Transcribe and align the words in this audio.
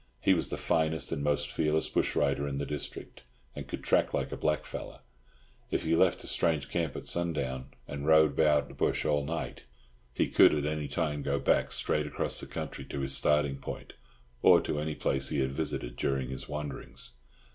He 0.19 0.33
was 0.33 0.49
the 0.49 0.57
finest 0.57 1.11
and 1.11 1.21
most 1.23 1.51
fearless 1.51 1.87
bush 1.87 2.15
rider 2.15 2.47
in 2.47 2.57
the 2.57 2.65
district, 2.65 3.21
and 3.55 3.67
could 3.67 3.83
track 3.83 4.15
like 4.15 4.31
a 4.31 4.35
black 4.35 4.65
fellow. 4.65 5.01
If 5.69 5.83
he 5.83 5.95
left 5.95 6.23
a 6.23 6.27
strange 6.27 6.69
camp 6.69 6.95
at 6.95 7.05
sundown, 7.05 7.67
and 7.87 8.07
rode 8.07 8.31
about 8.31 8.67
the 8.67 8.73
bush 8.73 9.05
all 9.05 9.23
night, 9.23 9.65
he 10.11 10.27
could 10.27 10.55
at 10.55 10.65
any 10.65 10.87
time 10.87 11.21
go 11.21 11.37
back 11.39 11.71
straight 11.71 12.07
across 12.07 12.43
country 12.47 12.83
to 12.85 13.01
his 13.01 13.15
starting 13.15 13.57
point, 13.59 13.93
or 14.41 14.59
to 14.61 14.79
any 14.79 14.95
place 14.95 15.29
he 15.29 15.39
had 15.41 15.51
visited 15.51 15.97
during 15.97 16.29
his 16.29 16.49
wanderings. 16.49 17.11